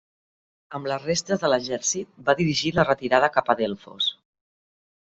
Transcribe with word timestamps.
Amb 0.79 0.89
les 0.91 1.05
restes 1.09 1.43
de 1.43 1.51
l'exèrcit 1.53 2.11
va 2.31 2.37
dirigir 2.41 2.75
la 2.81 2.89
retirada 2.93 3.33
cap 3.39 3.55
a 3.57 3.61
Delfos. 3.65 4.13